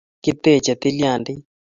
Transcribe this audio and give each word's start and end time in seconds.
Kiteche 0.23 0.73
tilyandit 0.81 1.41